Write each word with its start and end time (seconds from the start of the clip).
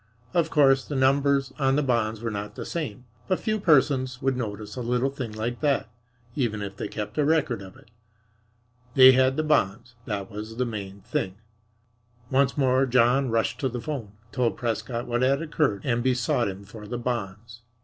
Of 0.33 0.49
course, 0.49 0.83
the 0.83 0.95
numbers 0.95 1.53
on 1.59 1.75
the 1.75 1.83
bonds 1.83 2.21
were 2.21 2.31
not 2.31 2.55
the 2.55 2.65
same, 2.65 3.05
but 3.27 3.39
few 3.39 3.59
persons 3.59 4.19
would 4.19 4.35
notice 4.35 4.75
a 4.75 4.81
little 4.81 5.11
thing 5.11 5.31
like 5.31 5.59
that, 5.59 5.89
even 6.35 6.63
if 6.63 6.75
they 6.75 6.87
kept 6.87 7.19
a 7.19 7.23
record 7.23 7.61
of 7.61 7.77
it. 7.77 7.91
They 8.95 9.11
had 9.11 9.37
the 9.37 9.43
bonds 9.43 9.93
that 10.05 10.31
was 10.31 10.55
the 10.55 10.65
main 10.65 11.01
thing. 11.01 11.35
Once 12.31 12.57
more 12.57 12.87
John 12.87 13.29
rushed 13.29 13.59
to 13.59 13.69
the 13.69 13.79
'phone, 13.79 14.13
told 14.31 14.57
Prescott 14.57 15.05
what 15.05 15.21
had 15.21 15.39
occurred 15.39 15.85
and 15.85 16.01
besought 16.01 16.47
him 16.47 16.63
for 16.63 16.87
the 16.87 16.97
bonds. 16.97 17.61